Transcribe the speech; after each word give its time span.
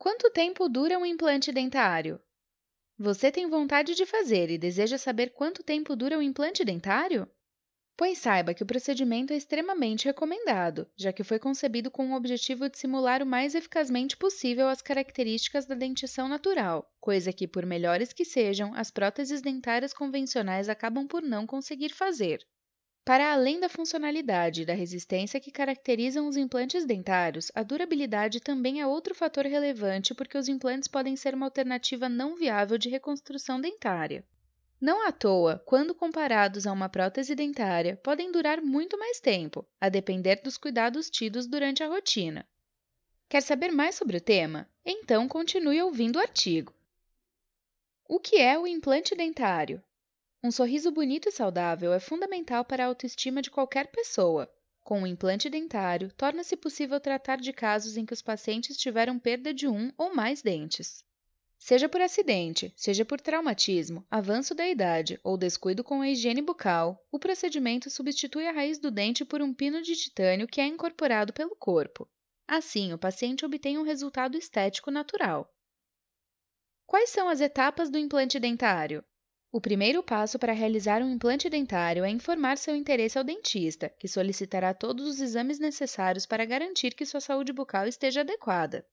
Quanto 0.00 0.30
tempo 0.30 0.66
dura 0.66 0.98
um 0.98 1.04
implante 1.06 1.52
dentário? 1.52 2.20
Você 2.98 3.30
tem 3.30 3.46
vontade 3.48 3.94
de 3.94 4.06
fazer 4.06 4.50
e 4.50 4.56
deseja 4.56 4.98
saber 4.98 5.30
quanto 5.34 5.62
tempo 5.62 5.94
dura 5.94 6.18
um 6.18 6.22
implante 6.22 6.64
dentário? 6.64 7.30
Pois 7.96 8.18
saiba 8.18 8.54
que 8.54 8.62
o 8.62 8.66
procedimento 8.66 9.32
é 9.32 9.36
extremamente 9.36 10.06
recomendado, 10.06 10.90
já 10.96 11.12
que 11.12 11.22
foi 11.22 11.38
concebido 11.38 11.90
com 11.90 12.10
o 12.10 12.16
objetivo 12.16 12.68
de 12.68 12.78
simular 12.78 13.22
o 13.22 13.26
mais 13.26 13.54
eficazmente 13.54 14.16
possível 14.16 14.68
as 14.68 14.82
características 14.82 15.66
da 15.66 15.74
dentição 15.74 16.28
natural, 16.28 16.90
coisa 16.98 17.32
que, 17.32 17.46
por 17.46 17.66
melhores 17.66 18.12
que 18.12 18.24
sejam, 18.24 18.74
as 18.74 18.90
próteses 18.90 19.42
dentárias 19.42 19.92
convencionais 19.92 20.68
acabam 20.68 21.06
por 21.06 21.22
não 21.22 21.46
conseguir 21.46 21.90
fazer. 21.90 22.44
Para 23.04 23.32
além 23.32 23.58
da 23.58 23.68
funcionalidade 23.68 24.62
e 24.62 24.64
da 24.66 24.74
resistência 24.74 25.40
que 25.40 25.50
caracterizam 25.50 26.28
os 26.28 26.36
implantes 26.36 26.84
dentários, 26.84 27.50
a 27.54 27.62
durabilidade 27.62 28.40
também 28.40 28.80
é 28.80 28.86
outro 28.86 29.14
fator 29.14 29.46
relevante 29.46 30.14
porque 30.14 30.36
os 30.36 30.48
implantes 30.48 30.86
podem 30.86 31.16
ser 31.16 31.34
uma 31.34 31.46
alternativa 31.46 32.08
não 32.08 32.36
viável 32.36 32.76
de 32.76 32.90
reconstrução 32.90 33.60
dentária. 33.60 34.24
Não 34.80 35.06
à 35.06 35.12
toa, 35.12 35.62
quando 35.66 35.94
comparados 35.94 36.66
a 36.66 36.72
uma 36.72 36.88
prótese 36.88 37.34
dentária, 37.34 37.96
podem 37.96 38.30
durar 38.30 38.62
muito 38.62 38.98
mais 38.98 39.20
tempo, 39.20 39.66
a 39.80 39.88
depender 39.88 40.40
dos 40.42 40.56
cuidados 40.56 41.10
tidos 41.10 41.46
durante 41.46 41.82
a 41.82 41.88
rotina. 41.88 42.48
Quer 43.28 43.42
saber 43.42 43.70
mais 43.70 43.94
sobre 43.94 44.16
o 44.16 44.20
tema? 44.20 44.68
Então 44.84 45.28
continue 45.28 45.82
ouvindo 45.82 46.16
o 46.16 46.20
artigo. 46.20 46.74
O 48.08 48.18
que 48.18 48.36
é 48.36 48.58
o 48.58 48.66
implante 48.66 49.14
dentário? 49.14 49.82
Um 50.42 50.50
sorriso 50.50 50.90
bonito 50.90 51.28
e 51.28 51.32
saudável 51.32 51.92
é 51.92 52.00
fundamental 52.00 52.64
para 52.64 52.82
a 52.82 52.86
autoestima 52.86 53.42
de 53.42 53.50
qualquer 53.50 53.88
pessoa. 53.88 54.50
Com 54.82 55.02
o 55.02 55.06
implante 55.06 55.50
dentário, 55.50 56.10
torna-se 56.16 56.56
possível 56.56 56.98
tratar 56.98 57.36
de 57.36 57.52
casos 57.52 57.98
em 57.98 58.06
que 58.06 58.14
os 58.14 58.22
pacientes 58.22 58.78
tiveram 58.78 59.18
perda 59.18 59.52
de 59.52 59.68
um 59.68 59.92
ou 59.98 60.14
mais 60.14 60.40
dentes. 60.40 61.04
Seja 61.58 61.90
por 61.90 62.00
acidente, 62.00 62.72
seja 62.74 63.04
por 63.04 63.20
traumatismo, 63.20 64.02
avanço 64.10 64.54
da 64.54 64.66
idade 64.66 65.20
ou 65.22 65.36
descuido 65.36 65.84
com 65.84 66.00
a 66.00 66.08
higiene 66.08 66.40
bucal, 66.40 67.06
o 67.12 67.18
procedimento 67.18 67.90
substitui 67.90 68.46
a 68.46 68.52
raiz 68.52 68.78
do 68.78 68.90
dente 68.90 69.26
por 69.26 69.42
um 69.42 69.52
pino 69.52 69.82
de 69.82 69.94
titânio 69.94 70.48
que 70.48 70.58
é 70.58 70.66
incorporado 70.66 71.34
pelo 71.34 71.54
corpo. 71.54 72.08
Assim, 72.48 72.94
o 72.94 72.98
paciente 72.98 73.44
obtém 73.44 73.76
um 73.76 73.82
resultado 73.82 74.38
estético 74.38 74.90
natural. 74.90 75.54
Quais 76.86 77.10
são 77.10 77.28
as 77.28 77.42
etapas 77.42 77.90
do 77.90 77.98
implante 77.98 78.40
dentário? 78.40 79.04
O 79.52 79.60
primeiro 79.60 80.02
passo 80.02 80.38
para 80.38 80.52
realizar 80.52 81.02
um 81.02 81.10
implante 81.10 81.50
dentário 81.50 82.04
é 82.04 82.10
informar 82.10 82.56
seu 82.58 82.74
interesse 82.74 83.18
ao 83.18 83.24
dentista, 83.24 83.88
que 83.98 84.08
solicitará 84.08 84.72
todos 84.72 85.06
os 85.08 85.20
exames 85.20 85.58
necessários 85.58 86.26
para 86.26 86.44
garantir 86.44 86.94
que 86.94 87.06
sua 87.06 87.20
saúde 87.20 87.52
bucal 87.52 87.86
esteja 87.86 88.20
adequada 88.20 88.86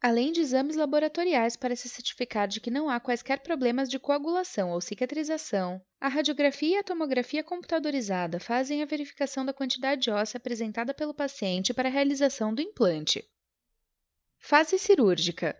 além 0.00 0.30
de 0.30 0.40
exames 0.40 0.76
laboratoriais 0.76 1.56
para 1.56 1.74
se 1.74 1.88
certificar 1.88 2.46
de 2.46 2.60
que 2.60 2.70
não 2.70 2.88
há 2.88 3.00
quaisquer 3.00 3.40
problemas 3.40 3.88
de 3.88 3.98
coagulação 3.98 4.70
ou 4.70 4.80
cicatrização, 4.80 5.82
a 6.00 6.08
radiografia 6.08 6.76
e 6.76 6.78
a 6.78 6.84
tomografia 6.84 7.42
computadorizada 7.42 8.38
fazem 8.38 8.80
a 8.80 8.86
verificação 8.86 9.44
da 9.44 9.52
quantidade 9.52 10.08
óssea 10.10 10.38
apresentada 10.38 10.94
pelo 10.94 11.12
paciente 11.12 11.74
para 11.74 11.88
a 11.88 11.92
realização 11.92 12.54
do 12.54 12.62
implante. 12.62 13.28
Fase 14.38 14.78
cirúrgica. 14.78 15.56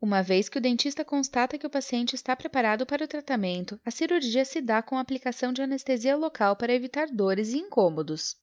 Uma 0.00 0.22
vez 0.22 0.48
que 0.48 0.58
o 0.58 0.60
dentista 0.60 1.04
constata 1.04 1.56
que 1.56 1.66
o 1.66 1.70
paciente 1.70 2.14
está 2.14 2.36
preparado 2.36 2.84
para 2.84 3.04
o 3.04 3.08
tratamento, 3.08 3.80
a 3.84 3.90
cirurgia 3.90 4.44
se 4.44 4.60
dá 4.60 4.82
com 4.82 4.96
a 4.96 5.00
aplicação 5.00 5.52
de 5.52 5.62
anestesia 5.62 6.14
local 6.16 6.54
para 6.54 6.74
evitar 6.74 7.08
dores 7.08 7.54
e 7.54 7.58
incômodos. 7.58 8.36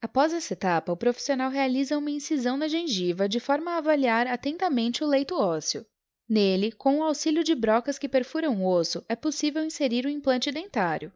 Após 0.00 0.32
essa 0.32 0.54
etapa, 0.54 0.92
o 0.92 0.96
profissional 0.96 1.50
realiza 1.50 1.98
uma 1.98 2.10
incisão 2.10 2.56
na 2.56 2.66
gengiva 2.66 3.28
de 3.28 3.40
forma 3.40 3.72
a 3.72 3.78
avaliar 3.78 4.26
atentamente 4.26 5.04
o 5.04 5.06
leito 5.06 5.34
ósseo. 5.34 5.84
Nele, 6.28 6.72
com 6.72 6.98
o 6.98 7.04
auxílio 7.04 7.44
de 7.44 7.54
brocas 7.54 7.98
que 7.98 8.08
perfuram 8.08 8.60
o 8.60 8.66
osso, 8.66 9.04
é 9.08 9.14
possível 9.14 9.62
inserir 9.64 10.06
o 10.06 10.10
implante 10.10 10.50
dentário. 10.50 11.12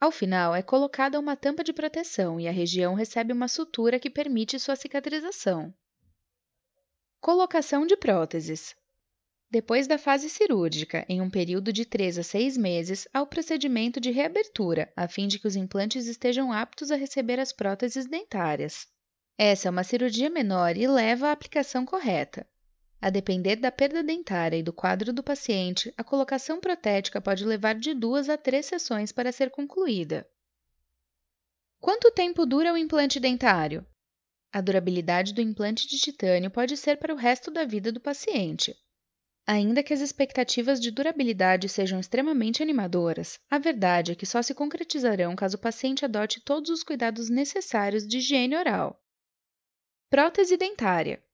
Ao 0.00 0.10
final, 0.10 0.54
é 0.54 0.62
colocada 0.62 1.18
uma 1.18 1.36
tampa 1.36 1.62
de 1.62 1.72
proteção 1.72 2.40
e 2.40 2.48
a 2.48 2.52
região 2.52 2.94
recebe 2.94 3.32
uma 3.32 3.48
sutura 3.48 3.98
que 3.98 4.08
permite 4.08 4.58
sua 4.58 4.76
cicatrização. 4.76 5.74
Colocação 7.20 7.84
de 7.84 7.96
próteses. 7.96 8.76
Depois 9.50 9.86
da 9.86 9.96
fase 9.96 10.28
cirúrgica, 10.28 11.06
em 11.08 11.22
um 11.22 11.30
período 11.30 11.72
de 11.72 11.86
3 11.86 12.18
a 12.18 12.22
6 12.22 12.58
meses, 12.58 13.08
há 13.14 13.22
o 13.22 13.26
procedimento 13.26 13.98
de 13.98 14.10
reabertura, 14.10 14.92
a 14.94 15.08
fim 15.08 15.26
de 15.26 15.38
que 15.38 15.46
os 15.46 15.56
implantes 15.56 16.06
estejam 16.06 16.52
aptos 16.52 16.90
a 16.90 16.96
receber 16.96 17.40
as 17.40 17.50
próteses 17.50 18.04
dentárias. 18.04 18.86
Essa 19.38 19.68
é 19.68 19.70
uma 19.70 19.84
cirurgia 19.84 20.28
menor 20.28 20.76
e 20.76 20.86
leva 20.86 21.28
à 21.28 21.32
aplicação 21.32 21.86
correta. 21.86 22.46
A 23.00 23.08
depender 23.08 23.56
da 23.56 23.72
perda 23.72 24.02
dentária 24.02 24.58
e 24.58 24.62
do 24.62 24.72
quadro 24.72 25.14
do 25.14 25.22
paciente, 25.22 25.94
a 25.96 26.04
colocação 26.04 26.60
protética 26.60 27.18
pode 27.18 27.44
levar 27.46 27.74
de 27.74 27.94
duas 27.94 28.28
a 28.28 28.36
três 28.36 28.66
sessões 28.66 29.12
para 29.12 29.32
ser 29.32 29.50
concluída. 29.50 30.28
Quanto 31.80 32.10
tempo 32.10 32.44
dura 32.44 32.74
o 32.74 32.76
implante 32.76 33.18
dentário? 33.18 33.86
A 34.52 34.60
durabilidade 34.60 35.32
do 35.32 35.40
implante 35.40 35.88
de 35.88 35.96
titânio 35.96 36.50
pode 36.50 36.76
ser 36.76 36.98
para 36.98 37.14
o 37.14 37.16
resto 37.16 37.50
da 37.50 37.64
vida 37.64 37.90
do 37.90 38.00
paciente. 38.00 38.76
Ainda 39.50 39.82
que 39.82 39.94
as 39.94 40.02
expectativas 40.02 40.78
de 40.78 40.90
durabilidade 40.90 41.70
sejam 41.70 41.98
extremamente 41.98 42.62
animadoras, 42.62 43.40
a 43.48 43.58
verdade 43.58 44.12
é 44.12 44.14
que 44.14 44.26
só 44.26 44.42
se 44.42 44.54
concretizarão 44.54 45.34
caso 45.34 45.56
o 45.56 45.58
paciente 45.58 46.04
adote 46.04 46.42
todos 46.42 46.68
os 46.68 46.82
cuidados 46.82 47.30
necessários 47.30 48.06
de 48.06 48.18
higiene 48.18 48.54
oral. 48.54 49.02
Prótese 50.10 50.58
dentária. 50.58 51.24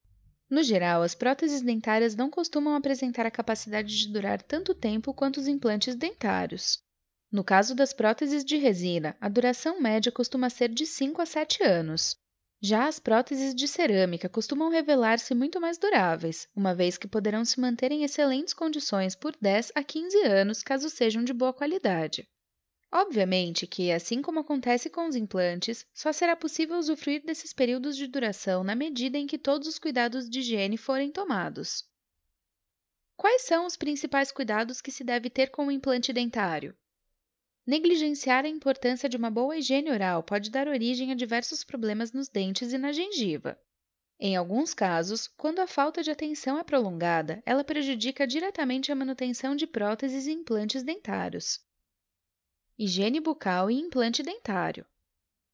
No 0.48 0.62
geral, 0.62 1.02
as 1.02 1.16
próteses 1.16 1.60
dentárias 1.60 2.14
não 2.14 2.30
costumam 2.30 2.76
apresentar 2.76 3.26
a 3.26 3.32
capacidade 3.32 3.98
de 3.98 4.12
durar 4.12 4.40
tanto 4.40 4.76
tempo 4.76 5.12
quanto 5.12 5.38
os 5.38 5.48
implantes 5.48 5.96
dentários. 5.96 6.78
No 7.32 7.42
caso 7.42 7.74
das 7.74 7.92
próteses 7.92 8.44
de 8.44 8.56
resina, 8.56 9.16
a 9.20 9.28
duração 9.28 9.80
média 9.80 10.12
costuma 10.12 10.48
ser 10.48 10.68
de 10.68 10.86
5 10.86 11.20
a 11.20 11.26
7 11.26 11.64
anos. 11.64 12.16
Já 12.66 12.88
as 12.88 12.98
próteses 12.98 13.54
de 13.54 13.68
cerâmica 13.68 14.26
costumam 14.26 14.70
revelar-se 14.70 15.34
muito 15.34 15.60
mais 15.60 15.76
duráveis, 15.76 16.48
uma 16.56 16.74
vez 16.74 16.96
que 16.96 17.06
poderão 17.06 17.44
se 17.44 17.60
manter 17.60 17.92
em 17.92 18.04
excelentes 18.04 18.54
condições 18.54 19.14
por 19.14 19.36
10 19.38 19.70
a 19.74 19.84
15 19.84 20.18
anos 20.22 20.62
caso 20.62 20.88
sejam 20.88 21.22
de 21.22 21.34
boa 21.34 21.52
qualidade. 21.52 22.26
Obviamente 22.90 23.66
que, 23.66 23.92
assim 23.92 24.22
como 24.22 24.40
acontece 24.40 24.88
com 24.88 25.06
os 25.06 25.14
implantes, 25.14 25.84
só 25.92 26.10
será 26.10 26.34
possível 26.34 26.78
usufruir 26.78 27.22
desses 27.22 27.52
períodos 27.52 27.98
de 27.98 28.06
duração 28.06 28.64
na 28.64 28.74
medida 28.74 29.18
em 29.18 29.26
que 29.26 29.36
todos 29.36 29.68
os 29.68 29.78
cuidados 29.78 30.26
de 30.26 30.38
higiene 30.38 30.78
forem 30.78 31.12
tomados. 31.12 31.84
Quais 33.14 33.42
são 33.42 33.66
os 33.66 33.76
principais 33.76 34.32
cuidados 34.32 34.80
que 34.80 34.90
se 34.90 35.04
deve 35.04 35.28
ter 35.28 35.50
com 35.50 35.66
o 35.66 35.70
implante 35.70 36.14
dentário? 36.14 36.74
Negligenciar 37.66 38.44
a 38.44 38.48
importância 38.48 39.08
de 39.08 39.16
uma 39.16 39.30
boa 39.30 39.56
higiene 39.56 39.90
oral 39.90 40.22
pode 40.22 40.50
dar 40.50 40.68
origem 40.68 41.10
a 41.10 41.14
diversos 41.14 41.64
problemas 41.64 42.12
nos 42.12 42.28
dentes 42.28 42.74
e 42.74 42.78
na 42.78 42.92
gengiva. 42.92 43.58
Em 44.20 44.36
alguns 44.36 44.74
casos, 44.74 45.26
quando 45.28 45.60
a 45.60 45.66
falta 45.66 46.02
de 46.02 46.10
atenção 46.10 46.58
é 46.58 46.62
prolongada, 46.62 47.42
ela 47.46 47.64
prejudica 47.64 48.26
diretamente 48.26 48.92
a 48.92 48.94
manutenção 48.94 49.56
de 49.56 49.66
próteses 49.66 50.26
e 50.26 50.32
implantes 50.32 50.82
dentários. 50.82 51.58
Higiene 52.78 53.18
bucal 53.18 53.70
e 53.70 53.74
implante 53.74 54.22
dentário. 54.22 54.86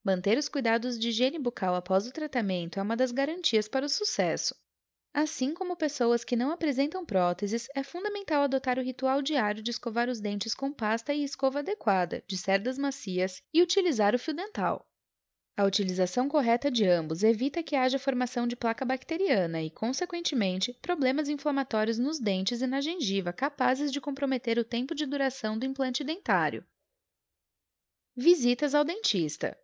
Manter 0.02 0.36
os 0.36 0.48
cuidados 0.48 0.98
de 0.98 1.10
higiene 1.10 1.38
bucal 1.38 1.74
após 1.74 2.06
o 2.06 2.12
tratamento 2.12 2.80
é 2.80 2.82
uma 2.82 2.96
das 2.96 3.12
garantias 3.12 3.68
para 3.68 3.86
o 3.86 3.88
sucesso. 3.88 4.54
Assim 5.12 5.54
como 5.54 5.76
pessoas 5.76 6.22
que 6.24 6.36
não 6.36 6.50
apresentam 6.52 7.04
próteses, 7.04 7.68
é 7.74 7.82
fundamental 7.82 8.42
adotar 8.42 8.78
o 8.78 8.82
ritual 8.82 9.20
diário 9.20 9.62
de 9.62 9.70
escovar 9.70 10.08
os 10.08 10.20
dentes 10.20 10.54
com 10.54 10.72
pasta 10.72 11.12
e 11.12 11.24
escova 11.24 11.58
adequada, 11.58 12.22
de 12.26 12.36
cerdas 12.36 12.78
macias 12.78 13.42
e 13.52 13.60
utilizar 13.60 14.14
o 14.14 14.18
fio 14.18 14.34
dental. 14.34 14.88
A 15.56 15.64
utilização 15.64 16.28
correta 16.28 16.70
de 16.70 16.86
ambos 16.86 17.22
evita 17.22 17.62
que 17.62 17.76
haja 17.76 17.98
formação 17.98 18.46
de 18.46 18.56
placa 18.56 18.84
bacteriana 18.84 19.60
e, 19.60 19.70
consequentemente, 19.70 20.72
problemas 20.80 21.28
inflamatórios 21.28 21.98
nos 21.98 22.18
dentes 22.18 22.62
e 22.62 22.66
na 22.66 22.80
gengiva 22.80 23.32
capazes 23.32 23.92
de 23.92 24.00
comprometer 24.00 24.58
o 24.58 24.64
tempo 24.64 24.94
de 24.94 25.04
duração 25.06 25.58
do 25.58 25.66
implante 25.66 26.02
dentário. 26.02 26.64
Visitas 28.16 28.74
ao 28.74 28.84
dentista. 28.84 29.58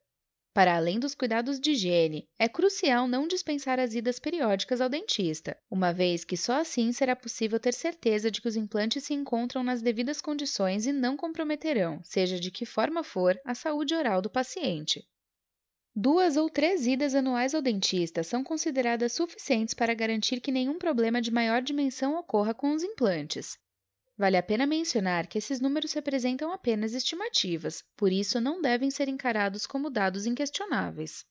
Para 0.56 0.74
além 0.74 0.98
dos 0.98 1.14
cuidados 1.14 1.60
de 1.60 1.72
higiene, 1.72 2.26
é 2.38 2.48
crucial 2.48 3.06
não 3.06 3.28
dispensar 3.28 3.78
as 3.78 3.92
idas 3.92 4.18
periódicas 4.18 4.80
ao 4.80 4.88
dentista, 4.88 5.54
uma 5.70 5.92
vez 5.92 6.24
que 6.24 6.34
só 6.34 6.54
assim 6.54 6.92
será 6.92 7.14
possível 7.14 7.60
ter 7.60 7.74
certeza 7.74 8.30
de 8.30 8.40
que 8.40 8.48
os 8.48 8.56
implantes 8.56 9.04
se 9.04 9.12
encontram 9.12 9.62
nas 9.62 9.82
devidas 9.82 10.18
condições 10.18 10.86
e 10.86 10.94
não 10.94 11.14
comprometerão, 11.14 12.00
seja 12.02 12.40
de 12.40 12.50
que 12.50 12.64
forma 12.64 13.04
for, 13.04 13.38
a 13.44 13.54
saúde 13.54 13.94
oral 13.94 14.22
do 14.22 14.30
paciente. 14.30 15.06
Duas 15.94 16.38
ou 16.38 16.48
três 16.48 16.86
idas 16.86 17.14
anuais 17.14 17.54
ao 17.54 17.60
dentista 17.60 18.22
são 18.22 18.42
consideradas 18.42 19.12
suficientes 19.12 19.74
para 19.74 19.92
garantir 19.92 20.40
que 20.40 20.50
nenhum 20.50 20.78
problema 20.78 21.20
de 21.20 21.30
maior 21.30 21.60
dimensão 21.60 22.16
ocorra 22.16 22.54
com 22.54 22.72
os 22.72 22.82
implantes, 22.82 23.58
Vale 24.18 24.36
a 24.36 24.42
pena 24.42 24.66
mencionar 24.66 25.26
que 25.26 25.38
esses 25.38 25.60
números 25.60 25.92
representam 25.92 26.50
apenas 26.50 26.94
estimativas, 26.94 27.84
por 27.94 28.10
isso 28.10 28.40
não 28.40 28.62
devem 28.62 28.90
ser 28.90 29.08
encarados 29.08 29.66
como 29.66 29.90
dados 29.90 30.24
inquestionáveis. 30.24 31.24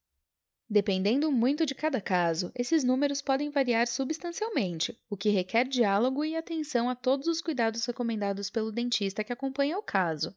Dependendo 0.69 1.31
muito 1.31 1.65
de 1.65 1.73
cada 1.73 1.99
caso, 1.99 2.51
esses 2.55 2.83
números 2.83 3.21
podem 3.21 3.49
variar 3.49 3.87
substancialmente, 3.87 4.95
o 5.09 5.17
que 5.17 5.29
requer 5.29 5.67
diálogo 5.67 6.23
e 6.23 6.35
atenção 6.35 6.89
a 6.89 6.95
todos 6.95 7.27
os 7.27 7.41
cuidados 7.41 7.85
recomendados 7.85 8.49
pelo 8.49 8.71
dentista 8.71 9.23
que 9.23 9.33
acompanha 9.33 9.77
o 9.77 9.83
caso. 9.83 10.35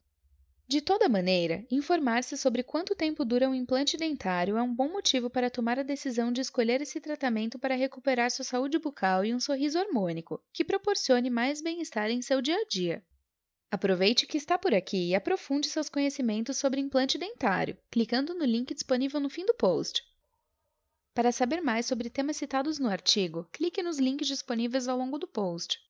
De 0.69 0.82
toda 0.82 1.09
maneira, 1.09 1.67
informar-se 1.70 2.37
sobre 2.37 2.62
quanto 2.62 2.94
tempo 2.94 3.25
dura 3.25 3.49
um 3.49 3.55
implante 3.55 3.97
dentário 3.97 4.59
é 4.59 4.62
um 4.62 4.75
bom 4.75 4.91
motivo 4.91 5.31
para 5.31 5.49
tomar 5.49 5.79
a 5.79 5.82
decisão 5.82 6.31
de 6.31 6.43
escolher 6.43 6.82
esse 6.82 7.00
tratamento 7.00 7.59
para 7.59 7.75
recuperar 7.75 8.31
sua 8.31 8.44
saúde 8.44 8.79
bucal 8.79 9.25
e 9.25 9.32
um 9.32 9.41
sorriso 9.41 9.79
harmônico, 9.79 10.44
que 10.53 10.62
proporcione 10.62 11.31
mais 11.31 11.62
bem-estar 11.62 12.11
em 12.11 12.20
seu 12.20 12.43
dia 12.43 12.55
a 12.55 12.67
dia. 12.67 13.03
Aproveite 13.70 14.26
que 14.26 14.37
está 14.37 14.59
por 14.59 14.75
aqui 14.75 15.09
e 15.09 15.15
aprofunde 15.15 15.70
seus 15.70 15.88
conhecimentos 15.88 16.59
sobre 16.59 16.82
implante 16.82 17.17
dentário, 17.17 17.79
clicando 17.91 18.35
no 18.35 18.44
link 18.44 18.75
disponível 18.75 19.20
no 19.20 19.31
fim 19.31 19.47
do 19.47 19.55
post. 19.55 20.03
Para 21.15 21.32
saber 21.32 21.62
mais 21.62 21.87
sobre 21.87 22.11
temas 22.11 22.37
citados 22.37 22.79
no 22.79 22.91
artigo, 22.91 23.49
clique 23.53 23.82
nos 23.82 23.99
links 23.99 24.29
disponíveis 24.29 24.87
ao 24.87 24.99
longo 24.99 25.17
do 25.17 25.26
post. 25.26 25.81